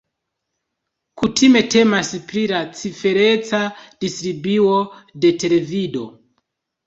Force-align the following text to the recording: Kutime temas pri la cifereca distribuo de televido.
Kutime 1.23 1.61
temas 1.73 2.07
pri 2.31 2.45
la 2.51 2.61
cifereca 2.79 3.61
distribuo 4.05 4.79
de 5.27 5.31
televido. 5.45 6.09